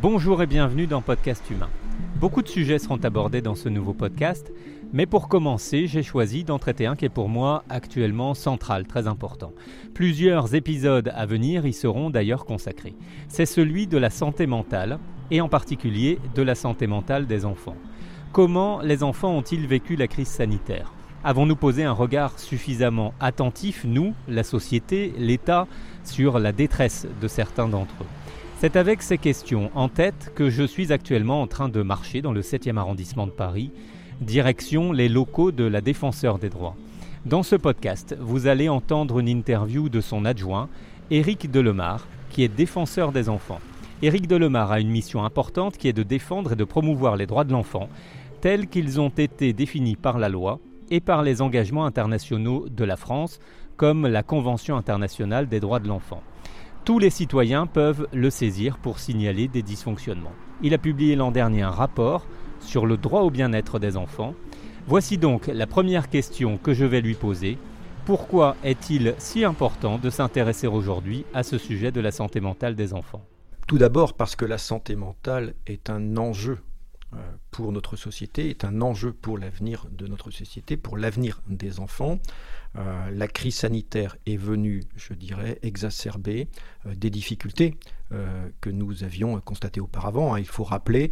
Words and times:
Bonjour 0.00 0.40
et 0.40 0.46
bienvenue 0.46 0.86
dans 0.86 1.02
Podcast 1.02 1.42
Humain. 1.50 1.68
Beaucoup 2.20 2.42
de 2.42 2.46
sujets 2.46 2.78
seront 2.78 3.02
abordés 3.02 3.42
dans 3.42 3.56
ce 3.56 3.68
nouveau 3.68 3.94
podcast, 3.94 4.52
mais 4.92 5.06
pour 5.06 5.26
commencer, 5.26 5.88
j'ai 5.88 6.04
choisi 6.04 6.44
d'en 6.44 6.60
traiter 6.60 6.86
un 6.86 6.94
qui 6.94 7.04
est 7.04 7.08
pour 7.08 7.28
moi 7.28 7.64
actuellement 7.68 8.34
central, 8.34 8.86
très 8.86 9.08
important. 9.08 9.52
Plusieurs 9.94 10.54
épisodes 10.54 11.10
à 11.12 11.26
venir 11.26 11.66
y 11.66 11.72
seront 11.72 12.10
d'ailleurs 12.10 12.44
consacrés. 12.44 12.94
C'est 13.26 13.44
celui 13.44 13.88
de 13.88 13.98
la 13.98 14.10
santé 14.10 14.46
mentale, 14.46 15.00
et 15.32 15.40
en 15.40 15.48
particulier 15.48 16.20
de 16.36 16.42
la 16.42 16.54
santé 16.54 16.86
mentale 16.86 17.26
des 17.26 17.44
enfants. 17.44 17.76
Comment 18.30 18.80
les 18.80 19.02
enfants 19.02 19.36
ont-ils 19.36 19.66
vécu 19.66 19.96
la 19.96 20.06
crise 20.06 20.28
sanitaire? 20.28 20.92
Avons-nous 21.24 21.56
posé 21.56 21.82
un 21.82 21.90
regard 21.90 22.38
suffisamment 22.38 23.14
attentif, 23.18 23.84
nous, 23.84 24.14
la 24.28 24.44
société, 24.44 25.12
l'État, 25.18 25.66
sur 26.04 26.38
la 26.38 26.52
détresse 26.52 27.08
de 27.20 27.26
certains 27.26 27.66
d'entre 27.66 27.94
eux? 28.00 28.17
C'est 28.60 28.74
avec 28.74 29.02
ces 29.02 29.18
questions 29.18 29.70
en 29.76 29.88
tête 29.88 30.32
que 30.34 30.50
je 30.50 30.64
suis 30.64 30.92
actuellement 30.92 31.42
en 31.42 31.46
train 31.46 31.68
de 31.68 31.80
marcher 31.80 32.22
dans 32.22 32.32
le 32.32 32.40
7e 32.40 32.76
arrondissement 32.76 33.28
de 33.28 33.32
Paris, 33.32 33.70
direction 34.20 34.90
les 34.90 35.08
locaux 35.08 35.52
de 35.52 35.62
la 35.62 35.80
Défenseur 35.80 36.40
des 36.40 36.48
droits. 36.48 36.74
Dans 37.24 37.44
ce 37.44 37.54
podcast, 37.54 38.16
vous 38.18 38.48
allez 38.48 38.68
entendre 38.68 39.20
une 39.20 39.28
interview 39.28 39.88
de 39.88 40.00
son 40.00 40.24
adjoint, 40.24 40.68
Éric 41.12 41.52
Delemar, 41.52 42.08
qui 42.30 42.42
est 42.42 42.48
défenseur 42.48 43.12
des 43.12 43.28
enfants. 43.28 43.60
Éric 44.02 44.26
Delemar 44.26 44.72
a 44.72 44.80
une 44.80 44.90
mission 44.90 45.24
importante 45.24 45.76
qui 45.76 45.86
est 45.86 45.92
de 45.92 46.02
défendre 46.02 46.54
et 46.54 46.56
de 46.56 46.64
promouvoir 46.64 47.14
les 47.14 47.26
droits 47.26 47.44
de 47.44 47.52
l'enfant, 47.52 47.88
tels 48.40 48.66
qu'ils 48.66 49.00
ont 49.00 49.10
été 49.10 49.52
définis 49.52 49.96
par 49.96 50.18
la 50.18 50.28
loi 50.28 50.58
et 50.90 50.98
par 50.98 51.22
les 51.22 51.42
engagements 51.42 51.86
internationaux 51.86 52.66
de 52.68 52.84
la 52.84 52.96
France, 52.96 53.38
comme 53.76 54.08
la 54.08 54.24
Convention 54.24 54.76
internationale 54.76 55.48
des 55.48 55.60
droits 55.60 55.78
de 55.78 55.86
l'enfant. 55.86 56.24
Tous 56.88 56.98
les 56.98 57.10
citoyens 57.10 57.66
peuvent 57.66 58.08
le 58.14 58.30
saisir 58.30 58.78
pour 58.78 58.98
signaler 58.98 59.46
des 59.46 59.60
dysfonctionnements. 59.60 60.32
Il 60.62 60.72
a 60.72 60.78
publié 60.78 61.16
l'an 61.16 61.30
dernier 61.30 61.60
un 61.60 61.70
rapport 61.70 62.26
sur 62.60 62.86
le 62.86 62.96
droit 62.96 63.20
au 63.20 63.30
bien-être 63.30 63.78
des 63.78 63.98
enfants. 63.98 64.32
Voici 64.86 65.18
donc 65.18 65.48
la 65.48 65.66
première 65.66 66.08
question 66.08 66.56
que 66.56 66.72
je 66.72 66.86
vais 66.86 67.02
lui 67.02 67.12
poser. 67.12 67.58
Pourquoi 68.06 68.56
est-il 68.64 69.14
si 69.18 69.44
important 69.44 69.98
de 69.98 70.08
s'intéresser 70.08 70.66
aujourd'hui 70.66 71.26
à 71.34 71.42
ce 71.42 71.58
sujet 71.58 71.92
de 71.92 72.00
la 72.00 72.10
santé 72.10 72.40
mentale 72.40 72.74
des 72.74 72.94
enfants? 72.94 73.22
Tout 73.66 73.76
d'abord 73.76 74.14
parce 74.14 74.34
que 74.34 74.46
la 74.46 74.56
santé 74.56 74.96
mentale 74.96 75.52
est 75.66 75.90
un 75.90 76.16
enjeu 76.16 76.56
pour 77.50 77.72
notre 77.72 77.96
société, 77.96 78.50
est 78.50 78.64
un 78.64 78.82
enjeu 78.82 79.12
pour 79.12 79.38
l'avenir 79.38 79.86
de 79.90 80.06
notre 80.06 80.30
société, 80.30 80.76
pour 80.76 80.96
l'avenir 80.96 81.40
des 81.48 81.80
enfants. 81.80 82.18
Euh, 82.76 83.10
la 83.10 83.28
crise 83.28 83.56
sanitaire 83.56 84.16
est 84.26 84.36
venue, 84.36 84.82
je 84.96 85.14
dirais, 85.14 85.58
exacerber 85.62 86.48
euh, 86.86 86.94
des 86.94 87.10
difficultés 87.10 87.76
euh, 88.12 88.48
que 88.60 88.70
nous 88.70 89.04
avions 89.04 89.40
constatées 89.40 89.80
auparavant. 89.80 90.36
Il 90.36 90.46
faut 90.46 90.64
rappeler 90.64 91.10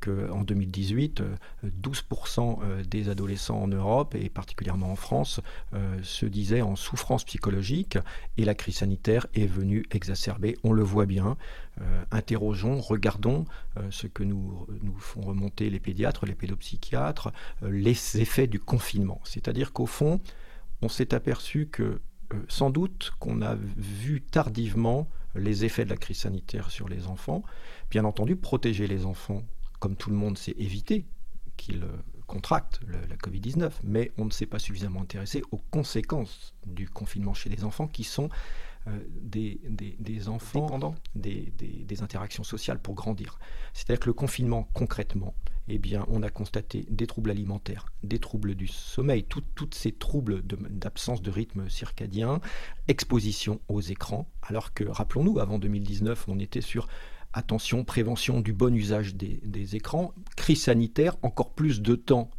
qu'en 0.00 0.42
2018, 0.42 1.22
12% 1.64 2.82
des 2.84 3.08
adolescents 3.08 3.62
en 3.62 3.68
Europe 3.68 4.14
et 4.14 4.28
particulièrement 4.28 4.92
en 4.92 4.96
France 4.96 5.40
se 6.02 6.26
disaient 6.26 6.62
en 6.62 6.76
souffrance 6.76 7.24
psychologique 7.24 7.98
et 8.36 8.44
la 8.44 8.54
crise 8.54 8.76
sanitaire 8.76 9.26
est 9.34 9.46
venue 9.46 9.84
exacerber. 9.90 10.56
On 10.62 10.72
le 10.72 10.84
voit 10.84 11.06
bien. 11.06 11.36
interrogeons, 12.12 12.80
regardons 12.80 13.44
ce 13.90 14.06
que 14.06 14.22
nous, 14.22 14.66
nous 14.82 14.96
font 15.16 15.26
remonter 15.26 15.70
les 15.70 15.80
pédiatres, 15.80 16.26
les 16.26 16.34
pédopsychiatres, 16.34 17.32
les 17.62 18.20
effets 18.20 18.46
du 18.46 18.60
confinement. 18.60 19.20
C'est-à-dire 19.24 19.72
qu'au 19.72 19.86
fond, 19.86 20.20
on 20.82 20.88
s'est 20.88 21.14
aperçu 21.14 21.68
que 21.68 22.00
euh, 22.32 22.42
sans 22.48 22.70
doute 22.70 23.12
qu'on 23.18 23.42
a 23.42 23.54
vu 23.54 24.20
tardivement 24.20 25.08
les 25.34 25.64
effets 25.64 25.84
de 25.84 25.90
la 25.90 25.96
crise 25.96 26.18
sanitaire 26.18 26.70
sur 26.70 26.88
les 26.88 27.06
enfants. 27.06 27.42
Bien 27.90 28.04
entendu, 28.04 28.36
protéger 28.36 28.86
les 28.86 29.06
enfants, 29.06 29.42
comme 29.78 29.96
tout 29.96 30.10
le 30.10 30.16
monde, 30.16 30.38
c'est 30.38 30.58
éviter 30.58 31.06
qu'ils 31.56 31.84
euh, 31.84 32.02
contractent 32.26 32.80
la 32.88 33.16
Covid-19, 33.16 33.70
mais 33.84 34.10
on 34.18 34.24
ne 34.24 34.30
s'est 34.30 34.46
pas 34.46 34.58
suffisamment 34.58 35.00
intéressé 35.02 35.42
aux 35.52 35.60
conséquences 35.70 36.54
du 36.66 36.88
confinement 36.88 37.34
chez 37.34 37.48
les 37.48 37.62
enfants 37.62 37.86
qui 37.86 38.02
sont 38.02 38.28
euh, 38.88 38.98
des, 39.20 39.60
des, 39.68 40.28
enfants 40.28 40.94
des, 41.14 41.52
des, 41.58 42.02
interactions 42.02 42.44
sociales 42.44 42.78
pour 42.78 42.94
grandir. 42.94 43.38
C'est-à-dire 43.72 44.00
que 44.00 44.06
le 44.06 44.12
confinement, 44.12 44.68
concrètement, 44.74 45.34
eh 45.68 45.78
bien, 45.78 46.06
on 46.08 46.22
a 46.22 46.30
constaté 46.30 46.86
des 46.88 47.06
troubles 47.06 47.30
alimentaires, 47.30 47.86
des 48.04 48.18
troubles 48.18 48.54
du 48.54 48.68
sommeil, 48.68 49.24
tous 49.24 49.42
ces 49.72 49.90
troubles 49.92 50.42
d'absence 50.42 51.20
de, 51.20 51.30
rythme 51.30 51.68
circadien, 51.68 52.40
exposition 52.86 53.60
aux 53.68 53.80
écrans, 53.80 54.28
alors 54.42 54.72
que, 54.72 54.84
rappelons-nous, 54.84 55.40
avant 55.40 55.58
2019, 55.58 56.26
on 56.28 56.38
était 56.38 56.60
sur 56.60 56.86
attention, 57.32 57.84
prévention 57.84 58.40
du 58.40 58.52
bon 58.52 58.74
usage 58.74 59.16
des, 59.16 59.40
des 59.44 59.74
écrans, 59.74 60.14
crise 60.36 60.62
sanitaire, 60.62 61.16
encore 61.22 61.50
plus 61.50 61.82
de 61.82 61.96
temps, 61.96 62.30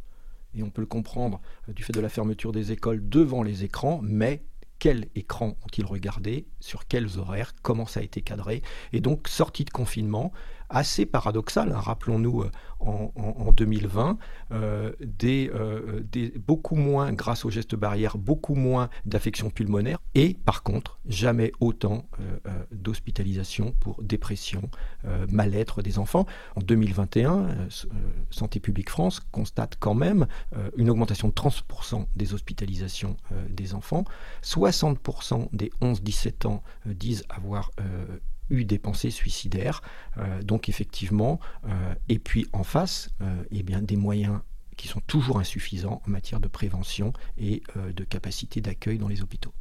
et 0.54 0.62
on 0.62 0.70
peut 0.70 0.80
le 0.80 0.86
comprendre 0.86 1.40
euh, 1.68 1.72
du 1.72 1.82
fait 1.82 1.92
de 1.92 2.00
la 2.00 2.08
fermeture 2.08 2.52
des 2.52 2.72
écoles 2.72 3.06
devant 3.08 3.42
les 3.42 3.64
écrans, 3.64 4.00
mais 4.02 4.42
quel 4.78 5.08
écran 5.14 5.56
ont-ils 5.64 5.84
regardé, 5.84 6.46
sur 6.60 6.86
quels 6.86 7.18
horaires, 7.18 7.52
comment 7.62 7.86
ça 7.86 8.00
a 8.00 8.02
été 8.02 8.22
cadré. 8.22 8.62
Et 8.92 9.00
donc, 9.00 9.28
sortie 9.28 9.64
de 9.64 9.70
confinement, 9.70 10.32
assez 10.70 11.06
paradoxal, 11.06 11.72
rappelons-nous 11.72 12.42
euh, 12.42 12.50
en, 12.80 13.52
2020, 13.52 14.18
euh, 14.52 14.92
euh, 15.24 16.02
beaucoup 16.46 16.76
moins, 16.76 17.12
grâce 17.12 17.44
aux 17.44 17.50
gestes 17.50 17.74
barrières, 17.74 18.16
beaucoup 18.16 18.54
moins 18.54 18.88
d'affections 19.04 19.50
pulmonaires, 19.50 19.98
et 20.14 20.34
par 20.44 20.62
contre, 20.62 21.00
jamais 21.06 21.52
autant 21.60 22.06
d'hospitalisation 22.70 23.74
pour 23.80 24.02
dépression, 24.02 24.70
mal-être 25.28 25.82
des 25.82 25.98
enfants. 25.98 26.26
En 26.54 26.60
2021, 26.60 27.68
Santé 28.30 28.60
publique 28.60 28.90
France 28.90 29.20
constate 29.32 29.76
quand 29.80 29.94
même 29.94 30.26
une 30.76 30.90
augmentation 30.90 31.28
de 31.28 31.34
30% 31.34 32.06
des 32.14 32.34
hospitalisations 32.34 33.16
des 33.50 33.74
enfants, 33.74 34.04
60% 34.44 35.48
des 35.52 35.70
11-17 35.82 36.46
ans 36.46 36.62
disent 36.86 37.24
avoir 37.28 37.70
eu 38.50 38.64
des 38.64 38.78
pensées 38.78 39.10
suicidaires. 39.10 39.82
Euh, 40.16 40.42
donc 40.42 40.68
effectivement, 40.68 41.40
euh, 41.66 41.94
et 42.08 42.18
puis 42.18 42.46
en 42.52 42.64
face, 42.64 43.10
euh, 43.20 43.42
eh 43.50 43.62
bien, 43.62 43.82
des 43.82 43.96
moyens 43.96 44.40
qui 44.76 44.88
sont 44.88 45.00
toujours 45.06 45.38
insuffisants 45.38 46.00
en 46.06 46.10
matière 46.10 46.38
de 46.38 46.46
prévention 46.46 47.12
et 47.36 47.64
de 47.76 48.04
capacité 48.04 48.60
d'accueil 48.60 48.96
dans 48.98 49.08
les 49.08 49.22
hôpitaux. 49.22 49.52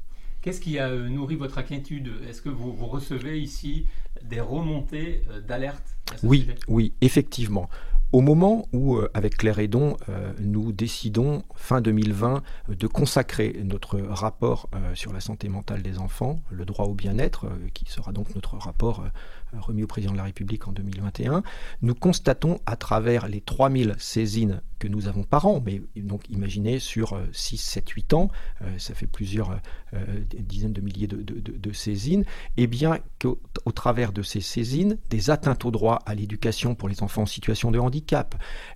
Qu'est-ce 0.43 0.61
qui 0.61 0.77
a 0.77 0.95
nourri 0.95 1.35
votre 1.35 1.57
inquiétude? 1.57 2.11
Est-ce 2.29 2.39
que 2.39 2.49
vous, 2.49 2.85
recevez 2.85 3.39
ici 3.39 3.87
des 4.21 4.39
remontées 4.39 5.23
d'alerte 5.47 5.97
Oui, 6.21 6.47
oui, 6.67 6.93
effectivement. 7.01 7.67
Au 8.13 8.21
moment 8.21 8.67
où, 8.71 8.99
avec 9.13 9.35
Claire 9.35 9.59
Edon, 9.59 9.97
nous 10.39 10.71
décidons, 10.71 11.43
fin 11.55 11.81
2020, 11.81 12.41
de 12.69 12.87
consacrer 12.87 13.59
notre 13.65 13.99
rapport 13.99 14.69
sur 14.93 15.11
la 15.11 15.19
santé 15.19 15.49
mentale 15.49 15.81
des 15.81 15.99
enfants, 15.99 16.39
le 16.49 16.63
droit 16.63 16.85
au 16.85 16.93
bien-être, 16.93 17.47
qui 17.73 17.83
sera 17.91 18.13
donc 18.13 18.33
notre 18.33 18.55
rapport 18.55 19.03
remis 19.53 19.83
au 19.83 19.87
président 19.87 20.13
de 20.13 20.17
la 20.17 20.23
République 20.23 20.67
en 20.67 20.71
2021, 20.71 21.43
nous 21.81 21.95
constatons 21.95 22.59
à 22.65 22.75
travers 22.75 23.27
les 23.27 23.41
3000 23.41 23.95
saisines 23.97 24.61
que 24.79 24.87
nous 24.87 25.07
avons 25.07 25.23
par 25.23 25.47
an, 25.47 25.61
mais 25.65 25.81
donc 25.95 26.29
imaginez 26.29 26.79
sur 26.79 27.19
6, 27.31 27.57
7, 27.57 27.89
8 27.89 28.13
ans, 28.13 28.29
euh, 28.61 28.77
ça 28.77 28.93
fait 28.93 29.07
plusieurs 29.07 29.59
euh, 29.93 30.05
dizaines 30.37 30.73
de 30.73 30.81
milliers 30.81 31.07
de, 31.07 31.73
saisines, 31.73 32.21
et 32.57 32.63
eh 32.63 32.67
bien 32.67 32.99
qu'au 33.19 33.39
au 33.65 33.71
travers 33.71 34.13
de 34.13 34.21
ces 34.21 34.41
saisines, 34.41 34.97
des 35.09 35.29
atteintes 35.29 35.65
au 35.65 35.71
droit 35.71 35.99
à 36.05 36.13
l'éducation 36.13 36.75
pour 36.75 36.89
les 36.89 37.01
enfants 37.01 37.23
en 37.23 37.27
situation 37.27 37.71
de 37.71 37.79
handicap, 37.79 37.96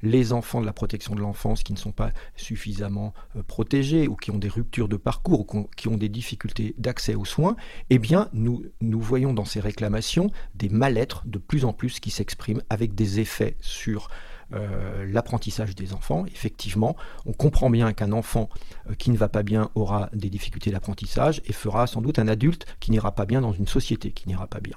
les 0.02 0.34
enfants 0.34 0.62
de 0.62 0.66
la 0.66 0.74
protection 0.74 1.16
de 1.16 1.22
l'enfance 1.22 1.64
qui 1.64 1.74
ne 1.74 1.78
sont 1.78 1.92
pas 1.92 2.12
suffisamment 2.36 3.14
euh, 3.36 3.44
protégés 3.44 4.08
ou 4.08 4.16
qui 4.16 4.32
ont 4.32 4.38
des 4.38 4.48
ruptures 4.48 4.88
de 4.88 4.98
parcours 4.98 5.46
ou 5.54 5.70
qui 5.76 5.88
ont 5.88 5.98
des 5.98 6.10
difficultés 6.10 6.76
d'accès 6.78 7.16
aux 7.16 7.26
soins, 7.26 7.56
eh 7.90 8.00
bien 8.00 8.30
nous, 8.34 8.64
nous 8.82 9.02
voyons 9.02 9.34
dans 9.34 9.46
ces 9.46 9.60
réclamations 9.60 10.32
des 10.56 10.70
mal-être 10.70 11.24
de 11.26 11.38
plus 11.38 11.66
en 11.66 11.74
plus 11.74 12.00
qui 12.00 12.12
s'expriment 12.12 12.64
avec 12.70 12.96
des 12.96 13.20
effets 13.20 13.56
sur 13.60 14.10
euh, 14.54 15.06
l'apprentissage 15.10 15.76
des 15.76 15.94
enfants. 15.94 16.26
Effectivement, 16.28 16.96
on 17.26 17.34
comprend 17.34 17.70
bien 17.70 17.94
qu'un 17.94 18.12
enfant 18.12 18.50
euh, 18.90 18.96
qui 18.96 19.12
ne 19.12 19.18
va 19.18 19.30
pas 19.30 19.44
bien 19.44 19.70
aura 19.76 20.10
des 20.14 20.30
difficultés 20.30 20.72
d'apprentissage 20.72 21.42
et 21.46 21.54
fera 21.54 21.88
sans 21.88 22.02
doute 22.02 22.20
un 22.20 22.28
adulte 22.28 22.66
qui 22.80 22.92
n'ira 22.92 23.14
pas 23.14 23.26
bien 23.26 23.42
dans 23.42 23.54
une 23.54 23.68
société 23.68 24.12
qui 24.12 24.28
n'ira 24.28 24.48
pas 24.48 24.60
bien. 24.60 24.76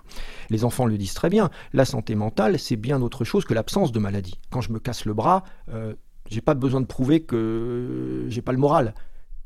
Les 0.51 0.65
enfants 0.65 0.87
le 0.87 0.99
disent 0.99 1.15
très 1.15 1.31
bien, 1.31 1.51
la 1.73 1.85
santé 1.85 2.15
mentale, 2.15 2.59
c'est 2.59 2.77
bien 2.77 3.03
autre 3.03 3.25
chose 3.25 3.45
que 3.45 3.55
l'absence 3.55 3.93
de 3.93 3.99
maladie. 3.99 4.39
Quand 4.51 4.61
je 4.61 4.73
me 4.73 4.79
casse 4.79 5.05
le 5.05 5.15
bras, 5.15 5.45
euh, 5.71 5.95
j'ai 6.31 6.41
pas 6.41 6.55
besoin 6.55 6.81
de 6.81 6.87
prouver 6.87 7.21
que 7.23 8.27
j'ai 8.29 8.43
pas 8.43 8.53
le 8.53 8.59
moral 8.59 8.95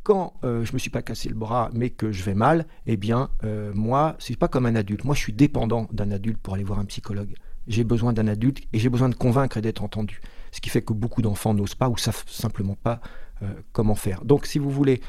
quand 0.09 0.33
euh, 0.43 0.65
je 0.65 0.73
me 0.73 0.79
suis 0.79 0.89
pas 0.89 1.03
cassé 1.03 1.29
le 1.29 1.35
bras, 1.35 1.69
mais 1.75 1.91
que 1.91 2.13
je 2.13 2.23
vais 2.23 2.33
mal, 2.33 2.67
eh 2.87 2.97
bien, 2.97 3.29
euh, 3.45 3.73
moi, 3.75 4.17
c'est 4.19 4.39
pas 4.39 4.49
comme 4.49 4.65
un 4.65 4.75
adulte. 4.75 5.05
Moi, 5.05 5.15
je 5.15 5.21
suis 5.21 5.35
dépendant 5.35 5.87
d'un 5.93 6.11
adulte 6.11 6.39
pour 6.39 6.55
aller 6.55 6.65
voir 6.65 6.79
un 6.79 6.87
psychologue. 6.87 7.35
J'ai 7.69 7.85
besoin 7.85 8.13
d'un 8.13 8.27
adulte 8.27 8.61
et 8.73 8.79
j'ai 8.79 8.89
besoin 8.89 9.09
de 9.09 9.15
convaincre 9.15 9.57
et 9.57 9.63
d'être 9.63 9.83
entendu. 9.83 10.21
Ce 10.51 10.61
qui 10.61 10.71
fait 10.71 10.83
que 10.83 10.93
beaucoup 10.93 11.23
d'enfants 11.23 11.55
n'osent 11.55 11.75
pas 11.75 11.89
ou 11.89 11.97
savent 11.97 12.25
simplement 12.27 12.75
pas 12.75 13.01
euh, 13.43 13.53
comment 13.73 13.95
faire. 13.95 14.25
Donc, 14.25 14.47
si 14.47 14.59
vous 14.59 14.71
voulez, 14.71 15.01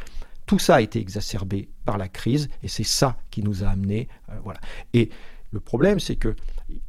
tout 0.45 0.59
ça 0.59 0.75
a 0.75 0.81
été 0.81 0.99
exacerbé 0.99 1.69
par 1.85 1.97
la 1.97 2.07
crise 2.07 2.49
et 2.61 2.67
c'est 2.67 2.83
ça 2.83 3.17
qui 3.31 3.41
nous 3.41 3.63
a 3.63 3.67
amené, 3.67 4.07
voilà. 4.43 4.59
Et 4.93 5.09
le 5.51 5.59
problème, 5.59 5.99
c'est 5.99 6.15
que 6.15 6.35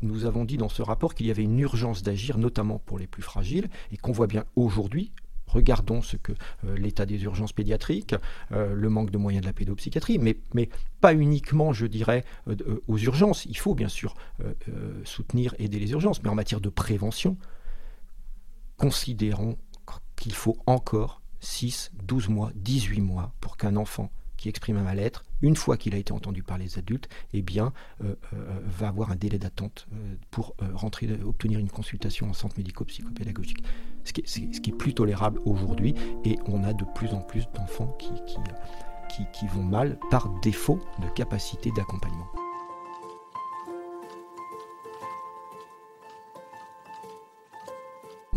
nous 0.03 0.27
avons 0.27 0.45
dit 0.45 0.59
dans 0.59 0.69
ce 0.69 0.83
rapport 0.83 1.15
qu'il 1.15 1.27
y 1.27 1.31
avait 1.31 1.45
une 1.45 1.59
urgence 1.59 2.03
d'agir, 2.03 2.37
notamment 2.37 2.79
pour 2.79 2.99
les 2.99 3.07
plus 3.07 3.23
fragiles, 3.23 3.69
et 3.93 3.97
qu'on 3.97 4.13
voit 4.13 4.27
bien 4.27 4.45
aujourd'hui, 4.55 5.13
regardons 5.51 6.03
ce 6.03 6.17
que 6.17 6.33
euh, 6.65 6.77
l'état 6.77 7.07
des 7.07 7.23
urgences 7.25 7.53
pédiatriques, 7.53 8.15
euh, 8.53 8.75
le 8.75 8.89
manque 8.89 9.11
de 9.11 9.19
moyens 9.19 9.43
de 9.43 9.47
la 9.47 9.53
pédopsychiatrie, 9.53 10.19
mais, 10.19 10.37
pas 11.01 11.15
uniquement, 11.15 11.73
je 11.73 11.87
dirais, 11.87 12.25
euh, 12.49 12.83
aux 12.87 12.99
urgences. 12.99 13.47
Il 13.47 13.57
faut 13.57 13.75
bien 13.75 13.89
sûr 13.89 14.15
soutenir, 15.05 15.55
aider 15.59 15.79
les 15.79 15.93
urgences, 15.93 16.23
mais 16.23 16.29
en 16.29 16.35
matière 16.35 16.61
de 16.61 16.69
prévention, 16.69 17.37
considérons 18.77 19.57
qu'il 20.17 20.35
faut 20.35 20.59
encore 20.67 21.23
6, 21.41 21.93
12 22.03 22.29
mois, 22.29 22.53
18 22.55 23.01
mois 23.01 23.33
pour 23.41 23.57
qu'un 23.57 23.77
enfant 23.77 24.11
qui 24.37 24.49
exprime 24.49 24.77
un 24.77 24.83
mal-être, 24.83 25.25
une 25.43 25.57
fois 25.57 25.77
qu'il 25.77 25.95
a 25.95 25.99
été 25.99 26.13
entendu 26.13 26.43
par 26.43 26.59
les 26.59 26.79
adultes, 26.79 27.09
eh 27.33 27.43
bien, 27.43 27.73
euh, 28.03 28.15
euh, 28.33 28.61
va 28.65 28.89
avoir 28.89 29.11
un 29.11 29.17
délai 29.17 29.39
d'attente 29.39 29.87
euh, 29.93 30.15
pour 30.31 30.55
rentrer, 30.75 31.09
obtenir 31.25 31.59
une 31.59 31.71
consultation 31.71 32.29
en 32.29 32.33
centre 32.33 32.57
médico-psychopédagogique. 32.59 33.63
Ce 34.05 34.13
qui, 34.13 34.71
est, 34.71 34.77
plus 34.77 34.95
tolérable 34.95 35.41
aujourd'hui, 35.45 35.95
et 36.25 36.39
on 36.47 36.65
a 36.65 36.73
de 36.73 36.85
plus 36.95 37.09
en 37.09 37.21
plus 37.21 37.47
d'enfants 37.55 37.95
qui, 37.99 38.13
qui, 38.27 39.25
qui 39.33 39.47
vont 39.49 39.63
mal 39.63 39.99
par 40.11 40.29
défaut 40.41 40.81
de 41.03 41.09
capacité 41.09 41.71
d'accompagnement. 41.77 42.27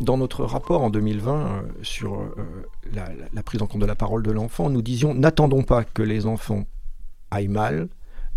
Dans 0.03 0.17
notre 0.17 0.43
rapport 0.43 0.81
en 0.81 0.89
2020 0.89 1.45
euh, 1.45 1.61
sur 1.83 2.15
euh, 2.15 2.67
la, 2.91 3.43
prise 3.43 3.61
en 3.61 3.67
compte 3.67 3.81
de 3.81 3.85
la 3.85 3.95
parole 3.95 4.23
de 4.23 4.31
l'enfant, 4.31 4.69
nous 4.69 4.81
disions 4.81 5.13
n'attendons 5.13 5.61
pas 5.61 5.83
que 5.83 6.01
les 6.01 6.25
enfants 6.25 6.65
aillent 7.33 7.47
mal, 7.47 7.89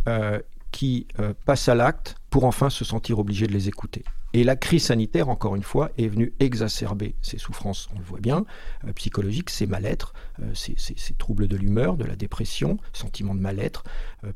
euh, 0.08 0.40
qui 0.72 1.06
passent 1.46 1.70
à 1.70 1.74
l'acte 1.74 2.16
pour 2.28 2.44
enfin 2.44 2.68
se 2.68 2.84
sentir 2.84 3.18
obligés 3.18 3.46
de 3.46 3.52
les 3.52 3.66
écouter. 3.68 4.04
Et 4.34 4.44
la 4.44 4.56
crise 4.56 4.84
sanitaire, 4.84 5.30
encore 5.30 5.56
une 5.56 5.62
fois, 5.62 5.90
est 5.96 6.08
venue 6.08 6.34
exacerber 6.38 7.14
ces 7.22 7.38
souffrances, 7.38 7.88
on 7.94 7.98
le 7.98 8.04
voit 8.04 8.20
bien, 8.20 8.44
psychologiques, 8.94 9.48
ces 9.48 9.66
mal-être, 9.66 10.12
ces, 10.52 10.74
ces, 10.76 11.14
troubles 11.14 11.48
de 11.48 11.56
l'humeur, 11.56 11.96
de 11.96 12.04
la 12.04 12.14
dépression, 12.14 12.76
sentiment 12.92 13.34
de 13.34 13.40
mal-être, 13.40 13.84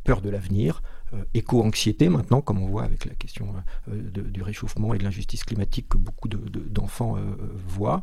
peur 0.02 0.22
de 0.22 0.30
l'avenir, 0.30 0.80
euh, 1.12 1.24
éco-anxiété 1.34 2.08
maintenant, 2.08 2.40
comme 2.40 2.62
on 2.62 2.68
voit 2.68 2.84
avec 2.84 3.04
la 3.04 3.14
question 3.14 3.52
euh, 3.88 4.10
du 4.10 4.42
réchauffement 4.42 4.94
et 4.94 4.98
de 4.98 5.02
l'injustice 5.02 5.42
climatique 5.42 5.88
que 5.88 5.98
beaucoup 5.98 6.28
d'enfants 6.28 7.16
euh, 7.16 7.22
voient, 7.66 8.02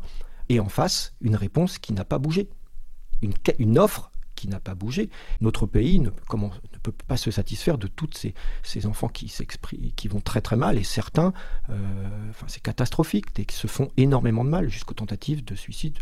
et 0.50 0.60
en 0.60 0.68
face, 0.68 1.14
une 1.22 1.34
réponse 1.34 1.78
qui 1.78 1.94
n'a 1.94 2.04
pas 2.04 2.18
bougé, 2.18 2.50
une 3.58 3.78
offre 3.78 4.10
qui 4.38 4.48
n'a 4.48 4.60
pas 4.60 4.74
bougé. 4.74 5.10
Notre 5.40 5.66
pays 5.66 5.98
ne, 6.00 6.10
comment, 6.28 6.50
ne, 6.72 6.78
peut 6.78 6.92
pas 7.06 7.16
se 7.16 7.30
satisfaire 7.30 7.78
de 7.78 7.86
tous 7.86 8.10
ces, 8.14 8.34
ces, 8.62 8.86
enfants 8.86 9.08
qui, 9.08 9.32
qui 9.96 10.08
vont 10.08 10.20
très 10.20 10.40
très 10.40 10.56
mal, 10.56 10.78
et 10.78 10.84
certains, 10.84 11.32
enfin, 11.68 12.46
c'est 12.46 12.62
catastrophique, 12.62 13.26
et 13.38 13.44
qui 13.44 13.56
se 13.56 13.66
font 13.66 13.90
énormément 13.96 14.44
de 14.44 14.50
mal, 14.50 14.68
jusqu'aux 14.68 14.94
tentatives 14.94 15.44
de 15.44 15.54
suicide 15.54 15.98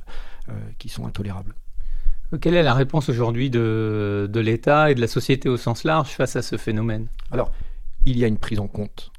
qui 0.79 0.89
sont 0.89 1.07
intolérables. 1.07 1.55
Quelle 2.41 2.55
est 2.55 2.63
la 2.63 2.75
réponse 2.75 3.09
aujourd'hui 3.09 3.51
de, 3.51 4.29
de 4.31 4.41
l'État 4.41 4.91
et 4.91 4.95
de 4.95 5.01
la 5.01 5.07
société 5.07 5.49
au 5.49 5.57
sens 5.57 5.85
large 5.85 6.11
face 6.11 6.37
à 6.37 6.43
ce 6.43 6.57
phénomène? 6.57 7.09
Alors, 7.31 7.53
il 8.05 8.19
y 8.19 8.25
a 8.25 8.29
une 8.29 8.39
prise 8.39 8.61
en 8.61 8.69
compte 8.69 9.11
euh, 9.11 9.16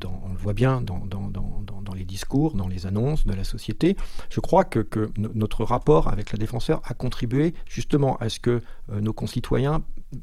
dans, 0.00 0.20
on 0.24 0.30
le 0.30 0.38
voit 0.38 0.54
bien 0.54 0.80
dans, 0.80 0.98
les 1.94 2.04
discours, 2.04 2.54
dans 2.54 2.68
les 2.68 2.86
annonces 2.86 3.26
de 3.26 3.32
la 3.32 3.44
société. 3.44 3.96
Je 4.30 4.40
crois 4.40 4.64
que, 4.64 5.10
notre 5.16 5.64
rapport 5.64 6.08
avec 6.08 6.32
la 6.32 6.38
défenseur 6.38 6.80
a 6.84 6.94
contribué 6.94 7.54
justement 7.66 8.16
à 8.18 8.28
ce 8.28 8.38
que 8.40 8.62
euh, 8.90 9.00
nos 9.00 9.12
concitoyens 9.12 9.82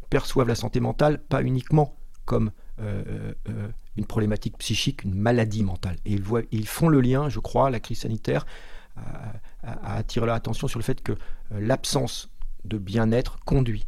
perçoivent 0.10 0.48
la 0.48 0.56
santé 0.56 0.80
mentale 0.80 1.22
pas 1.22 1.42
uniquement 1.42 1.96
comme 2.26 2.52
euh, 2.80 3.34
une 3.96 4.06
problématique 4.06 4.58
psychique, 4.58 5.04
une 5.04 5.16
maladie 5.16 5.64
mentale. 5.64 5.98
Et 6.06 6.20
ils, 6.52 6.68
font 6.68 6.90
le 6.90 7.02
lien, 7.02 7.30
je 7.30 7.40
crois, 7.40 7.70
la 7.70 7.80
crise 7.80 8.00
sanitaire 8.00 8.46
à, 9.64 9.96
attirer 9.96 10.26
leur 10.26 10.36
attention 10.36 10.68
sur 10.68 10.80
le 10.80 10.84
fait 10.84 11.02
que 11.02 11.14
euh, 11.14 11.16
l'absence 11.52 12.30
de 12.64 12.78
bien-être 12.78 13.40
conduit. 13.46 13.86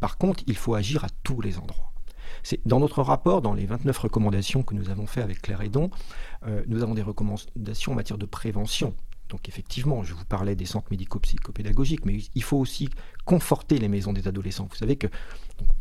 Par 0.00 0.18
contre, 0.18 0.42
il 0.46 0.56
faut 0.56 0.74
agir 0.74 1.04
à 1.04 1.08
tous 1.22 1.40
les 1.40 1.58
endroits. 1.58 1.93
Dans 2.66 2.80
notre 2.80 3.02
rapport, 3.02 3.42
dans 3.42 3.54
les 3.54 3.66
29 3.66 3.96
recommandations 3.98 4.62
que 4.62 4.74
nous 4.74 4.90
avons 4.90 5.06
fait 5.06 5.22
avec 5.22 5.42
Claire 5.42 5.62
Edon, 5.62 5.90
euh, 6.46 6.62
nous 6.66 6.82
avons 6.82 6.94
des 6.94 7.02
recommandations 7.02 7.92
en 7.92 7.94
matière 7.94 8.18
de 8.18 8.26
prévention. 8.26 8.94
Donc 9.30 9.48
effectivement, 9.48 10.04
je 10.04 10.12
vous 10.12 10.24
parlais 10.24 10.54
des 10.54 10.66
centres 10.66 10.88
médico-psychopédagogiques, 10.90 12.04
mais 12.04 12.18
il 12.34 12.42
faut 12.42 12.58
aussi 12.58 12.90
conforter 13.24 13.78
les 13.78 13.88
maisons 13.88 14.12
des 14.12 14.28
adolescents. 14.28 14.68
Vous 14.70 14.76
savez 14.76 14.96
que 14.96 15.06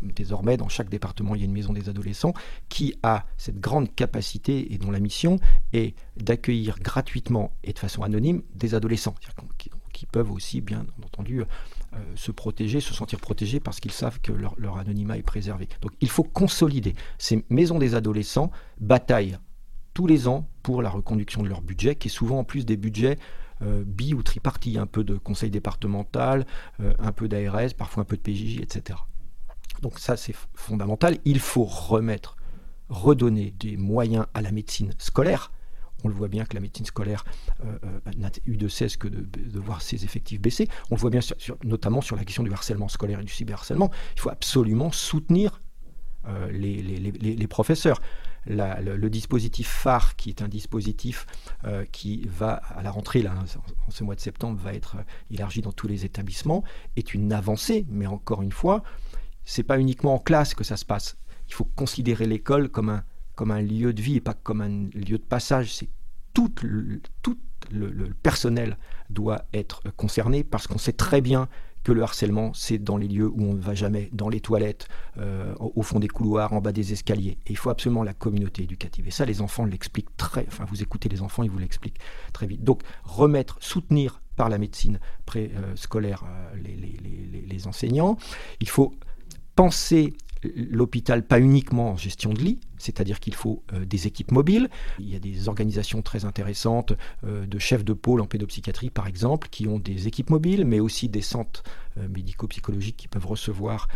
désormais, 0.01 0.55
dans 0.55 0.69
chaque 0.69 0.89
département, 0.89 1.35
il 1.35 1.39
y 1.39 1.41
a 1.43 1.45
une 1.45 1.53
maison 1.53 1.73
des 1.73 1.89
adolescents 1.89 2.33
qui 2.69 2.95
a 3.03 3.25
cette 3.37 3.59
grande 3.59 3.93
capacité 3.93 4.73
et 4.73 4.77
dont 4.77 4.91
la 4.91 4.99
mission 4.99 5.39
est 5.73 5.95
d'accueillir 6.17 6.79
gratuitement 6.79 7.51
et 7.63 7.73
de 7.73 7.79
façon 7.79 8.03
anonyme 8.03 8.41
des 8.55 8.75
adolescents 8.75 9.15
qui 10.03 10.07
peuvent 10.11 10.31
aussi, 10.31 10.59
bien 10.59 10.85
entendu, 11.05 11.41
euh, 11.41 11.97
se 12.15 12.31
protéger, 12.31 12.81
se 12.81 12.93
sentir 12.93 13.21
protégés 13.21 13.61
parce 13.61 13.79
qu'ils 13.79 13.93
savent 13.93 14.19
que 14.19 14.33
leur, 14.33 14.77
anonymat 14.77 15.17
est 15.17 15.23
préservé. 15.23 15.69
Donc 15.81 15.93
il 16.01 16.09
faut 16.09 16.23
consolider. 16.23 16.93
Ces 17.17 17.45
maisons 17.49 17.79
des 17.79 17.95
adolescents 17.95 18.51
bataillent 18.81 19.37
tous 19.93 20.05
les 20.05 20.27
ans 20.27 20.49
pour 20.61 20.81
la 20.81 20.89
reconduction 20.89 21.41
de 21.41 21.47
leur 21.47 21.61
budget, 21.61 21.95
qui 21.95 22.09
est 22.09 22.11
souvent 22.11 22.39
en 22.39 22.43
plus 22.43 22.65
des 22.65 22.75
budgets 22.75 23.17
euh, 23.61 23.83
bi 23.85 24.13
ou 24.13 24.23
tripartis, 24.23 24.77
un 24.77 24.87
peu 24.87 25.05
de 25.05 25.15
conseil 25.15 25.51
départemental, 25.51 26.45
euh, 26.81 26.93
un 26.99 27.13
peu 27.13 27.29
d'ARS, 27.29 27.73
parfois 27.77 28.01
un 28.01 28.05
peu 28.05 28.17
de 28.17 28.21
PJJ, 28.21 28.59
etc. 28.59 28.99
Donc 29.81 29.99
ça, 29.99 30.17
c'est 30.17 30.35
fondamental. 30.53 31.17
Il 31.23 31.39
faut 31.39 31.63
remettre, 31.63 32.35
redonner 32.89 33.51
des 33.57 33.77
moyens 33.77 34.25
à 34.33 34.41
la 34.41 34.51
médecine 34.51 34.91
scolaire. 34.97 35.51
On 36.03 36.07
le 36.07 36.13
voit 36.13 36.27
bien 36.27 36.45
que 36.45 36.53
la 36.53 36.59
médecine 36.59 36.85
scolaire 36.85 37.25
euh, 37.65 37.77
n'a 38.17 38.29
eu 38.45 38.57
de 38.57 38.67
cesse 38.67 38.97
que 38.97 39.07
de, 39.07 39.59
voir 39.59 39.81
ses 39.81 40.03
effectifs 40.03 40.41
baisser. 40.41 40.67
On 40.91 40.95
le 40.95 40.99
voit 40.99 41.09
bien 41.09 41.21
notamment 41.63 42.01
sur 42.01 42.15
la 42.15 42.25
question 42.25 42.43
du 42.43 42.51
harcèlement 42.51 42.89
scolaire 42.89 43.19
et 43.19 43.23
du 43.23 43.31
cyberharcèlement. 43.31 43.91
Il 44.15 44.19
faut 44.19 44.29
absolument 44.29 44.91
soutenir 44.91 45.61
les, 46.51 46.81
les, 46.81 47.47
professeurs 47.47 47.99
le, 48.45 49.07
dispositif 49.09 49.67
phare, 49.67 50.15
qui 50.15 50.29
est 50.29 50.41
un 50.41 50.47
dispositif 50.47 51.25
euh, 51.65 51.85
qui 51.91 52.27
va, 52.27 52.53
à 52.53 52.83
la 52.83 52.91
rentrée, 52.91 53.25
en, 53.27 53.91
ce 53.91 54.03
mois 54.03 54.15
de 54.15 54.19
septembre, 54.19 54.59
va 54.61 54.73
être 54.73 54.97
euh, 54.97 55.03
élargi 55.31 55.61
dans 55.61 55.71
tous 55.71 55.87
les 55.87 56.05
établissements, 56.05 56.63
est 56.95 57.13
une 57.13 57.31
avancée, 57.33 57.85
mais 57.89 58.07
encore 58.07 58.41
une 58.41 58.51
fois, 58.51 58.83
c'est 59.45 59.63
pas 59.63 59.79
uniquement 59.79 60.15
en 60.15 60.19
classe 60.19 60.53
que 60.53 60.63
ça 60.63 60.77
se 60.77 60.85
passe. 60.85 61.17
Il 61.47 61.53
faut 61.53 61.65
considérer 61.65 62.25
l'école 62.25 62.69
comme 62.69 62.89
un, 62.89 63.03
comme 63.35 63.51
un 63.51 63.61
lieu 63.61 63.93
de 63.93 64.01
vie 64.01 64.17
et 64.17 64.21
pas 64.21 64.33
comme 64.33 64.61
un 64.61 64.89
lieu 64.93 65.17
de 65.17 65.23
passage. 65.23 65.73
C'est 65.73 65.89
tout, 66.33 66.53
le, 67.71 68.13
personnel 68.21 68.77
doit 69.09 69.45
être 69.53 69.83
concerné 69.95 70.43
parce 70.43 70.67
qu'on 70.67 70.77
sait 70.77 70.93
très 70.93 71.21
bien 71.21 71.47
que 71.83 71.91
le 71.91 72.01
harcèlement, 72.01 72.53
c'est 72.53 72.77
dans 72.77 72.95
les 72.95 73.09
lieux 73.09 73.27
où 73.27 73.43
on 73.43 73.53
ne 73.53 73.59
va 73.59 73.75
jamais, 73.75 74.09
dans 74.13 74.29
les 74.29 74.39
toilettes, 74.39 74.87
euh, 75.17 75.53
au 75.59 75.81
fond 75.81 75.99
des 75.99 76.07
couloirs, 76.07 76.53
en 76.53 76.61
bas 76.61 76.71
des 76.71 76.93
escaliers. 76.93 77.37
Et 77.45 77.51
il 77.51 77.57
faut 77.57 77.69
absolument 77.69 78.03
la 78.03 78.13
communauté 78.13 78.63
éducative. 78.63 79.05
Et 79.07 79.11
ça, 79.11 79.25
les 79.25 79.41
enfants 79.41 79.65
l'expliquent 79.65 80.15
très... 80.15 80.45
Enfin, 80.47 80.63
vous 80.69 80.81
écoutez 80.81 81.09
les 81.09 81.21
enfants, 81.21 81.43
ils 81.43 81.51
vous 81.51 81.59
l'expliquent 81.59 81.99
très 82.31 82.47
vite. 82.47 82.63
Donc, 82.63 82.83
remettre, 83.03 83.57
soutenir 83.59 84.21
par 84.37 84.47
la 84.47 84.57
médecine 84.59 84.99
pré-scolaire 85.25 86.23
euh, 86.25 86.55
les, 86.63 87.45
les 87.45 87.67
enseignants. 87.67 88.17
Il 88.61 88.69
faut 88.69 88.95
penser 89.55 90.13
l'hôpital 90.55 91.25
pas 91.25 91.39
uniquement 91.39 91.91
en 91.91 91.97
gestion 91.97 92.33
de 92.33 92.39
lit, 92.39 92.59
c'est-à-dire 92.77 93.19
qu'il 93.19 93.33
faut 93.33 93.63
euh, 93.73 93.85
des 93.85 94.07
équipes 94.07 94.31
mobiles. 94.31 94.69
Il 94.99 95.09
y 95.09 95.15
a 95.15 95.19
des 95.19 95.47
organisations 95.47 96.01
très 96.01 96.25
intéressantes 96.25 96.93
euh, 97.23 97.45
de 97.45 97.59
chefs 97.59 97.83
de 97.83 97.93
pôle 97.93 98.21
en 98.21 98.25
pédopsychiatrie, 98.25 98.89
par 98.89 99.07
exemple, 99.07 99.47
qui 99.49 99.67
ont 99.67 99.79
des 99.79 100.07
équipes 100.07 100.29
mobiles, 100.29 100.65
mais 100.65 100.79
aussi 100.79 101.09
des 101.09 101.21
centres 101.21 101.63
euh, 101.97 102.07
médico-psychologiques 102.09 102.97
qui 102.97 103.07
peuvent 103.07 103.27
recevoir 103.27 103.87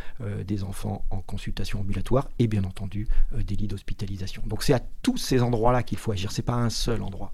des 0.45 0.63
enfants 0.63 1.05
en 1.09 1.21
consultation 1.21 1.79
ambulatoire 1.79 2.27
et 2.39 2.47
bien 2.47 2.63
entendu 2.63 3.07
des 3.35 3.55
lits 3.55 3.67
d'hospitalisation. 3.67 4.41
Donc 4.45 4.63
c'est 4.63 4.73
à 4.73 4.79
tous 4.79 5.17
ces 5.17 5.41
endroits-là 5.41 5.83
qu'il 5.83 5.97
faut 5.97 6.11
agir, 6.11 6.31
c'est 6.31 6.41
pas 6.41 6.55
un 6.55 6.69
seul 6.69 7.01
endroit. 7.01 7.33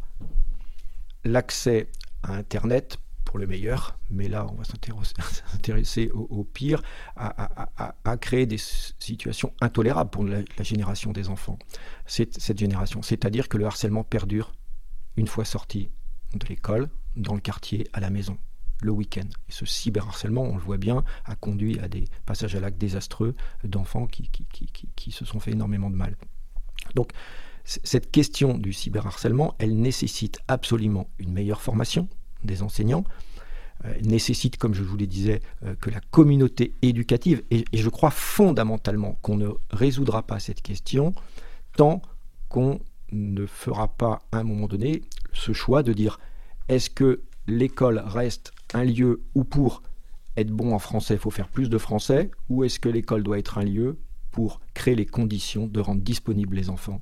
L'accès 1.24 1.90
à 2.24 2.34
Internet 2.34 2.98
pour 3.34 3.40
le 3.40 3.48
meilleur, 3.48 3.98
mais 4.12 4.28
là, 4.28 4.46
on 4.52 4.54
va 4.54 4.64
s'intéresser 4.64 6.12
au, 6.14 6.44
pire, 6.44 6.84
à, 7.16 8.18
créer 8.22 8.46
des 8.46 8.60
situations 8.60 9.52
intolérables 9.60 10.12
pour 10.12 10.24
la, 10.24 10.44
génération 10.60 11.12
des 11.14 11.30
enfants, 11.30 11.58
cette, 12.06 12.40
cette 12.40 12.60
génération. 12.60 13.02
C'est-à-dire 13.02 13.50
que 13.50 13.58
le 13.58 13.66
harcèlement 13.66 14.04
perdure 14.04 14.54
une 15.18 15.26
fois 15.26 15.46
sorti 15.46 15.90
de 16.36 16.46
l'école, 16.46 16.92
dans 17.16 17.34
le 17.34 17.40
quartier, 17.40 17.88
à 17.92 18.00
la 18.02 18.12
maison, 18.12 18.38
le 18.84 18.92
week-end. 18.92 19.28
Ce 19.50 19.66
cyberharcèlement, 19.66 20.44
on 20.44 20.54
le 20.54 20.62
voit 20.62 20.78
bien, 20.78 21.04
a 21.26 21.36
conduit 21.36 21.80
à 21.80 21.88
des 21.88 22.06
passages 22.28 22.54
à 22.54 22.60
l'acte 22.60 22.78
désastreux 22.78 23.36
d'enfants 23.64 24.06
qui, 24.06 24.30
qui, 24.30 25.12
se 25.12 25.26
sont 25.26 25.40
fait 25.40 25.54
énormément 25.54 25.90
de 25.90 25.96
mal. 25.96 26.18
Donc, 26.94 27.10
cette 27.66 28.12
question 28.12 28.60
du 28.60 28.74
cyberharcèlement, 28.74 29.56
elle 29.58 29.76
nécessite 29.76 30.38
absolument 30.48 31.10
une 31.18 31.34
meilleure 31.34 31.64
formation, 31.64 32.08
des 32.44 32.62
enseignants 32.62 33.04
euh, 33.86 33.94
nécessite, 34.02 34.58
comme 34.58 34.74
je 34.74 34.84
vous 34.84 34.96
le 34.96 35.08
disais, 35.08 35.42
euh, 35.66 35.76
que 35.76 35.90
la 35.90 36.00
communauté 36.00 36.74
éducative, 36.82 37.44
et, 37.52 37.66
je 37.74 37.90
crois 37.90 38.12
fondamentalement 38.12 39.18
qu'on 39.22 39.36
ne 39.36 39.50
résoudra 39.72 40.24
pas 40.24 40.40
cette 40.40 40.62
question 40.62 41.14
tant 41.76 42.02
qu'on 42.48 42.80
ne 43.12 43.46
fera 43.46 43.90
pas 43.90 44.22
à 44.32 44.38
un 44.38 44.44
moment 44.44 44.68
donné 44.68 45.02
ce 45.34 45.52
choix 45.52 45.84
de 45.84 45.92
dire 45.92 46.20
est-ce 46.70 46.90
que 46.90 47.24
l'école 47.48 48.02
reste 48.06 48.54
un 48.74 48.86
lieu 48.86 49.24
où 49.36 49.44
pour 49.44 49.84
être 50.38 50.52
bon 50.52 50.74
en 50.74 50.80
français, 50.80 51.16
il 51.16 51.20
faut 51.20 51.30
faire 51.30 51.50
plus 51.50 51.70
de 51.70 51.78
français, 51.78 52.32
ou 52.50 52.64
est-ce 52.64 52.80
que 52.80 52.90
l'école 52.90 53.24
doit 53.24 53.38
être 53.38 53.58
un 53.58 53.64
lieu 53.64 54.00
pour 54.32 54.62
créer 54.74 54.96
les 54.96 55.06
conditions 55.06 55.68
de 55.68 55.80
rendre 55.80 56.02
disponibles 56.02 56.56
les 56.56 56.70
enfants 56.70 57.02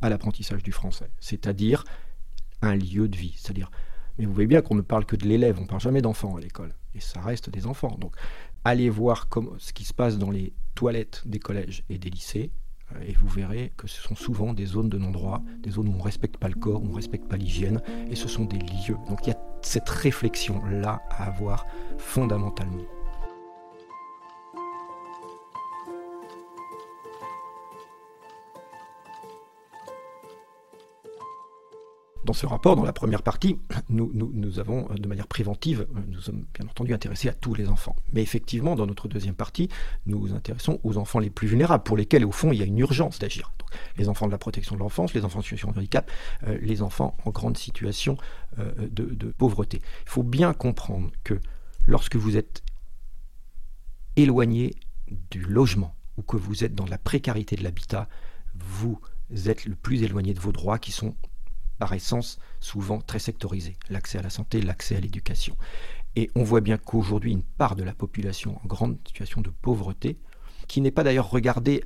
à 0.00 0.10
l'apprentissage 0.10 0.62
du 0.62 0.72
français, 0.72 1.10
c'est-à-dire 1.20 1.84
un 2.60 2.76
lieu 2.76 3.08
de 3.08 3.16
vie, 3.16 3.34
c'est-à-dire 3.36 3.70
mais 4.18 4.26
vous 4.26 4.32
voyez 4.32 4.46
bien 4.46 4.62
qu'on 4.62 4.74
ne 4.74 4.82
parle 4.82 5.04
que 5.04 5.16
de 5.16 5.26
l'élève, 5.26 5.56
on 5.58 5.62
ne 5.62 5.66
parle 5.66 5.80
jamais 5.80 6.02
d'enfants 6.02 6.36
à 6.36 6.40
l'école, 6.40 6.74
et 6.94 7.00
ça 7.00 7.20
reste 7.20 7.50
des 7.50 7.66
enfants. 7.66 7.96
Donc 7.98 8.14
allez 8.64 8.90
voir 8.90 9.28
ce 9.58 9.72
qui 9.72 9.84
se 9.84 9.94
passe 9.94 10.18
dans 10.18 10.30
les 10.30 10.52
toilettes 10.74 11.22
des 11.24 11.38
collèges 11.38 11.84
et 11.88 11.98
des 11.98 12.10
lycées, 12.10 12.50
euh, 12.94 13.00
et 13.06 13.12
vous 13.12 13.28
verrez 13.28 13.72
que 13.76 13.86
ce 13.86 14.00
sont 14.00 14.16
souvent 14.16 14.52
des 14.52 14.66
zones 14.66 14.88
de 14.88 14.98
non-droit, 14.98 15.42
des 15.62 15.70
zones 15.70 15.88
où 15.88 15.92
on 15.92 15.98
ne 15.98 16.02
respecte 16.02 16.36
pas 16.36 16.48
le 16.48 16.54
corps, 16.54 16.82
où 16.82 16.86
on 16.86 16.90
ne 16.90 16.96
respecte 16.96 17.28
pas 17.28 17.36
l'hygiène, 17.36 17.80
et 18.10 18.16
ce 18.16 18.28
sont 18.28 18.44
des 18.44 18.58
lieux. 18.58 18.96
Donc 19.08 19.26
il 19.26 19.30
y 19.30 19.32
a 19.32 19.40
cette 19.62 19.88
réflexion-là 19.88 21.02
à 21.10 21.24
avoir 21.24 21.66
fondamentalement. 21.98 22.84
Dans 32.28 32.34
ce 32.34 32.44
rapport, 32.44 32.76
dans 32.76 32.84
la 32.84 32.92
première 32.92 33.22
partie, 33.22 33.58
nous, 33.88 34.58
avons, 34.58 34.86
euh, 34.90 34.96
de 34.96 35.08
manière 35.08 35.28
préventive, 35.28 35.86
euh, 35.96 36.00
nous 36.08 36.20
sommes 36.20 36.44
bien 36.52 36.68
entendu 36.68 36.92
intéressés 36.92 37.30
à 37.30 37.32
tous 37.32 37.54
les 37.54 37.70
enfants. 37.70 37.96
Mais 38.12 38.20
effectivement, 38.20 38.76
dans 38.76 38.86
notre 38.86 39.08
deuxième 39.08 39.34
partie, 39.34 39.70
nous 40.04 40.28
nous 40.28 40.34
intéressons 40.34 40.78
aux 40.84 40.98
enfants 40.98 41.20
les 41.20 41.30
plus 41.30 41.48
vulnérables, 41.48 41.84
pour 41.84 41.96
lesquels, 41.96 42.26
au 42.26 42.30
fond, 42.30 42.52
il 42.52 42.58
y 42.58 42.62
a 42.62 42.66
une 42.66 42.78
urgence 42.80 43.18
d'agir. 43.18 43.54
Les 43.96 44.10
enfants 44.10 44.26
de 44.26 44.30
la 44.30 44.36
protection 44.36 44.74
de 44.74 44.80
l'enfance, 44.80 45.14
les 45.14 45.24
enfants 45.24 45.38
en 45.38 45.42
situation 45.42 45.70
de 45.70 45.78
handicap, 45.78 46.10
euh, 46.46 46.58
les 46.60 46.82
enfants 46.82 47.16
en 47.24 47.30
grande 47.30 47.56
situation 47.56 48.18
de 48.58 49.32
pauvreté. 49.38 49.80
Il 50.04 50.10
faut 50.10 50.22
bien 50.22 50.52
comprendre 50.52 51.10
que 51.24 51.40
lorsque 51.86 52.16
vous 52.16 52.36
êtes 52.36 52.62
éloigné 54.16 54.74
du 55.30 55.40
logement 55.40 55.94
ou 56.18 56.22
que 56.22 56.36
vous 56.36 56.62
êtes 56.62 56.74
dans 56.74 56.86
la 56.86 56.98
précarité 56.98 57.56
de 57.56 57.64
l'habitat, 57.64 58.06
vous 58.54 59.00
êtes 59.46 59.64
le 59.64 59.76
plus 59.76 60.02
éloigné 60.02 60.34
de 60.34 60.40
vos 60.40 60.52
droits 60.52 60.78
qui 60.78 60.92
sont 60.92 61.14
par 61.78 61.92
essence 61.92 62.38
souvent 62.60 63.00
très 63.00 63.18
sectorisé, 63.18 63.76
l'accès 63.90 64.18
à 64.18 64.22
la 64.22 64.30
santé, 64.30 64.60
l'accès 64.60 64.96
à 64.96 65.00
l'éducation. 65.00 65.56
Et 66.16 66.30
on 66.34 66.42
voit 66.42 66.60
bien 66.60 66.78
qu'aujourd'hui, 66.78 67.32
une 67.32 67.42
part 67.42 67.76
de 67.76 67.84
la 67.84 67.94
population 67.94 68.60
en 68.62 68.66
grande 68.66 68.98
situation 69.06 69.40
de 69.40 69.50
pauvreté, 69.50 70.18
qui 70.66 70.80
n'est 70.80 70.90
pas 70.90 71.04
d'ailleurs 71.04 71.30
regardée, 71.30 71.84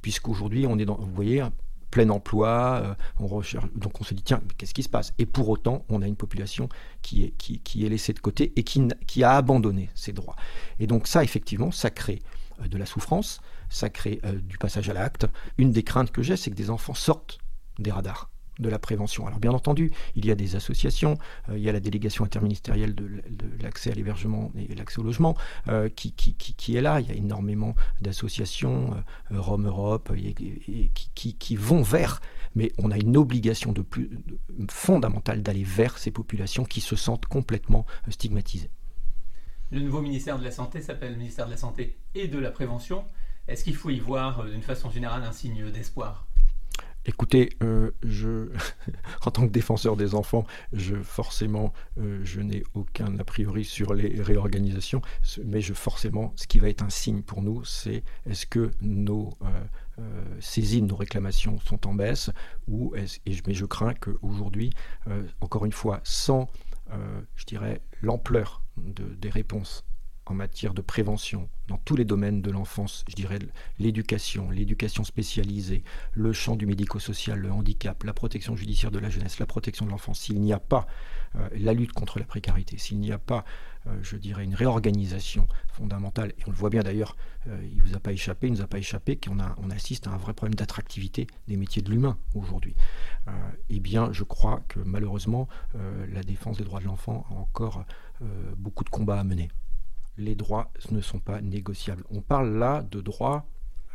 puisqu'aujourd'hui 0.00 0.66
on 0.66 0.78
est 0.78 0.84
dans, 0.84 0.96
vous 0.96 1.14
voyez, 1.14 1.44
plein 1.90 2.08
emploi, 2.10 2.96
euh, 3.20 3.64
donc 3.76 4.00
on 4.00 4.04
se 4.04 4.14
dit, 4.14 4.22
tiens, 4.22 4.42
qu'est-ce 4.58 4.74
qui 4.74 4.82
se 4.82 4.88
passe? 4.88 5.12
Et 5.18 5.26
pour 5.26 5.48
autant, 5.48 5.84
on 5.88 6.02
a 6.02 6.08
une 6.08 6.16
population 6.16 6.68
qui 7.02 7.24
est, 7.24 7.88
laissée 7.88 8.12
de 8.12 8.18
côté 8.18 8.52
et 8.56 8.64
qui, 8.64 8.88
qui 9.06 9.22
a 9.22 9.32
abandonné 9.36 9.90
ses 9.94 10.12
droits. 10.12 10.34
Et 10.80 10.88
donc 10.88 11.06
ça, 11.06 11.22
effectivement, 11.22 11.70
ça 11.70 11.90
crée 11.90 12.20
euh, 12.60 12.66
de 12.66 12.78
la 12.78 12.86
souffrance, 12.86 13.40
ça 13.68 13.90
crée 13.90 14.20
euh, 14.24 14.32
du 14.32 14.58
passage 14.58 14.88
à 14.88 14.92
l'acte. 14.92 15.26
Une 15.56 15.70
des 15.70 15.84
craintes 15.84 16.10
que 16.10 16.22
j'ai, 16.22 16.36
c'est 16.36 16.50
que 16.50 16.56
des 16.56 16.70
enfants 16.70 16.94
sortent 16.94 17.38
des 17.78 17.92
radars 17.92 18.28
de 18.58 18.68
la 18.68 18.78
prévention. 18.78 19.26
Alors 19.26 19.38
bien 19.38 19.52
entendu, 19.52 19.90
il 20.14 20.26
y 20.26 20.30
a 20.30 20.34
des 20.34 20.56
associations, 20.56 21.18
euh, 21.48 21.58
il 21.58 21.62
y 21.62 21.68
a 21.68 21.72
la 21.72 21.80
délégation 21.80 22.24
interministérielle 22.24 22.94
de, 22.94 23.22
l'accès 23.60 23.90
à 23.90 23.94
l'hébergement 23.94 24.52
et 24.56 24.74
l'accès 24.74 25.00
au 25.00 25.02
logement 25.02 25.36
euh, 25.68 25.88
qui, 25.88 26.76
est 26.76 26.80
là, 26.80 27.00
il 27.00 27.08
y 27.08 27.12
a 27.12 27.14
énormément 27.14 27.74
d'associations, 28.00 28.94
euh, 29.32 29.40
Rome 29.40 29.66
Europe, 29.66 30.12
qui, 30.14 31.34
qui, 31.34 31.56
vont 31.56 31.82
vers, 31.82 32.20
mais 32.54 32.72
on 32.78 32.90
a 32.90 32.96
une 32.96 33.16
obligation 33.16 33.72
de 33.72 33.82
plus 33.82 34.10
fondamentale 34.70 35.42
d'aller 35.42 35.64
vers 35.64 35.98
ces 35.98 36.10
populations 36.10 36.64
qui 36.64 36.80
se 36.80 36.96
sentent 36.96 37.26
complètement 37.26 37.86
stigmatisées. 38.08 38.70
Le 39.70 39.80
nouveau 39.80 40.02
ministère 40.02 40.38
de 40.38 40.44
la 40.44 40.50
Santé 40.50 40.80
s'appelle 40.80 41.12
le 41.12 41.18
ministère 41.18 41.46
de 41.46 41.52
la 41.52 41.56
Santé 41.56 41.98
et 42.14 42.28
de 42.28 42.38
la 42.38 42.50
Prévention. 42.50 43.04
Est-ce 43.48 43.64
qu'il 43.64 43.74
faut 43.74 43.90
y 43.90 43.98
voir 43.98 44.44
d'une 44.44 44.62
façon 44.62 44.90
générale 44.90 45.22
un 45.24 45.32
signe 45.32 45.70
d'espoir? 45.70 46.26
Écoutez, 47.06 47.50
euh, 47.62 47.90
je, 48.02 48.48
en 49.26 49.30
tant 49.30 49.46
que 49.46 49.52
défenseur 49.52 49.96
des 49.96 50.14
enfants, 50.14 50.46
je 50.72 50.96
forcément, 50.96 51.72
euh, 51.98 52.20
je 52.24 52.40
n'ai 52.40 52.62
aucun 52.72 53.18
a 53.18 53.24
priori 53.24 53.64
sur 53.64 53.92
les 53.92 54.22
réorganisations, 54.22 55.02
mais 55.44 55.60
je 55.60 55.74
forcément, 55.74 56.32
ce 56.36 56.46
qui 56.46 56.58
va 56.58 56.70
être 56.70 56.82
un 56.82 56.88
signe 56.88 57.22
pour 57.22 57.42
nous, 57.42 57.62
c'est 57.64 58.04
est-ce 58.24 58.46
que 58.46 58.70
nos 58.80 59.34
euh, 59.98 60.40
saisines, 60.40 60.86
nos 60.86 60.96
réclamations 60.96 61.58
sont 61.60 61.86
en 61.86 61.92
baisse, 61.92 62.30
ou 62.68 62.94
et, 62.96 63.04
mais 63.46 63.54
je 63.54 63.66
crains 63.66 63.94
qu'aujourd'hui, 63.94 64.70
encore 65.40 65.66
une 65.66 65.72
fois, 65.72 66.00
sans, 66.04 66.48
je 67.36 67.44
dirais, 67.44 67.82
l'ampleur 68.02 68.62
de, 68.76 69.04
des 69.04 69.30
réponses 69.30 69.84
en 70.26 70.34
matière 70.34 70.74
de 70.74 70.82
prévention 70.82 71.48
dans 71.68 71.78
tous 71.78 71.96
les 71.96 72.04
domaines 72.04 72.42
de 72.42 72.50
l'enfance, 72.50 73.04
je 73.08 73.14
dirais 73.14 73.38
l'éducation, 73.78 74.50
l'éducation 74.50 75.04
spécialisée, 75.04 75.82
le 76.12 76.32
champ 76.32 76.56
du 76.56 76.66
médico-social, 76.66 77.38
le 77.38 77.50
handicap, 77.50 78.02
la 78.04 78.12
protection 78.12 78.56
judiciaire 78.56 78.90
de 78.90 78.98
la 78.98 79.10
jeunesse, 79.10 79.38
la 79.38 79.46
protection 79.46 79.86
de 79.86 79.90
l'enfance, 79.90 80.20
s'il 80.20 80.40
n'y 80.40 80.52
a 80.52 80.58
pas 80.58 80.86
euh, 81.36 81.48
la 81.56 81.72
lutte 81.72 81.92
contre 81.92 82.18
la 82.18 82.24
précarité, 82.24 82.78
s'il 82.78 83.00
n'y 83.00 83.12
a 83.12 83.18
pas, 83.18 83.44
euh, 83.86 83.98
je 84.02 84.16
dirais, 84.16 84.44
une 84.44 84.54
réorganisation 84.54 85.46
fondamentale, 85.68 86.32
et 86.38 86.42
on 86.46 86.50
le 86.50 86.56
voit 86.56 86.70
bien 86.70 86.82
d'ailleurs, 86.82 87.16
euh, 87.48 87.58
il 87.70 87.78
ne 87.78 87.82
vous 87.82 87.94
a 87.94 88.00
pas 88.00 88.12
échappé, 88.12 88.46
il 88.46 88.52
ne 88.52 88.56
nous 88.58 88.62
a 88.62 88.66
pas 88.66 88.78
échappé 88.78 89.16
qu'on 89.16 89.38
on 89.40 89.70
assiste 89.70 90.06
à 90.06 90.10
un 90.10 90.16
vrai 90.16 90.34
problème 90.34 90.54
d'attractivité 90.54 91.26
des 91.48 91.56
métiers 91.56 91.82
de 91.82 91.90
l'humain 91.90 92.18
aujourd'hui. 92.34 92.74
eh 93.70 93.80
bien, 93.80 94.12
je 94.12 94.22
crois 94.22 94.62
que 94.68 94.80
malheureusement, 94.80 95.48
la 96.12 96.22
défense 96.22 96.58
des 96.58 96.64
droits 96.64 96.80
de 96.80 96.86
l'enfant 96.86 97.26
a 97.30 97.34
encore 97.34 97.84
beaucoup 98.56 98.84
de 98.84 98.90
combats 98.90 99.18
à 99.18 99.24
mener 99.24 99.48
les 100.16 100.34
droits 100.34 100.70
ne 100.90 101.00
sont 101.00 101.18
pas 101.18 101.40
négociables. 101.40 102.04
On 102.10 102.20
parle 102.20 102.56
là 102.56 102.82
de 102.82 103.00
droits 103.00 103.46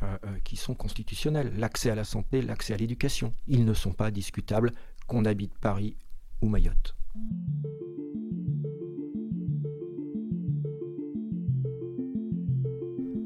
euh, 0.03 0.17
euh, 0.25 0.37
qui 0.43 0.55
sont 0.55 0.75
constitutionnels. 0.75 1.53
L'accès 1.57 1.89
à 1.89 1.95
la 1.95 2.03
santé, 2.03 2.41
l'accès 2.41 2.73
à 2.73 2.77
l'éducation. 2.77 3.33
Ils 3.47 3.65
ne 3.65 3.73
sont 3.73 3.93
pas 3.93 4.11
discutables 4.11 4.71
qu'on 5.07 5.25
habite 5.25 5.57
Paris 5.57 5.95
ou 6.41 6.49
Mayotte. 6.49 6.95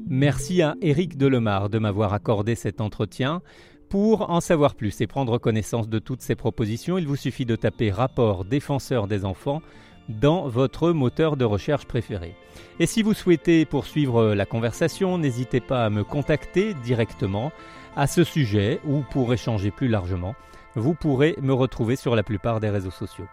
Merci 0.08 0.62
à 0.62 0.76
Éric 0.80 1.16
Delemar 1.16 1.70
de 1.70 1.78
m'avoir 1.78 2.12
accordé 2.12 2.54
cet 2.54 2.80
entretien. 2.80 3.42
Pour 3.88 4.30
en 4.30 4.40
savoir 4.40 4.74
plus 4.74 5.00
et 5.00 5.06
prendre 5.06 5.38
connaissance 5.38 5.88
de 5.88 5.98
toutes 5.98 6.22
ces 6.22 6.34
propositions, 6.34 6.98
il 6.98 7.06
vous 7.06 7.16
suffit 7.16 7.44
de 7.44 7.56
taper 7.56 7.90
Rapport 7.90 8.44
défenseur 8.44 9.06
des 9.06 9.24
enfants 9.24 9.62
dans 10.08 10.48
votre 10.48 10.90
moteur 10.90 11.36
de 11.36 11.44
recherche 11.44 11.86
préféré. 11.86 12.34
Et 12.80 12.86
si 12.86 13.02
vous 13.02 13.14
souhaitez 13.14 13.64
poursuivre 13.64 14.34
la 14.34 14.46
conversation, 14.46 15.18
n'hésitez 15.18 15.60
pas 15.60 15.84
à 15.84 15.90
me 15.90 16.04
contacter 16.04 16.74
directement 16.74 17.52
à 17.96 18.06
ce 18.06 18.24
sujet 18.24 18.80
ou 18.84 19.02
pour 19.10 19.32
échanger 19.32 19.70
plus 19.70 19.88
largement. 19.88 20.34
Vous 20.74 20.94
pourrez 20.94 21.36
me 21.40 21.52
retrouver 21.52 21.96
sur 21.96 22.16
la 22.16 22.22
plupart 22.22 22.60
des 22.60 22.70
réseaux 22.70 22.90
sociaux. 22.90 23.28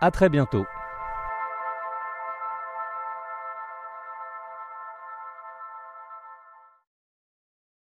A 0.00 0.10
très 0.10 0.28
bientôt 0.28 0.66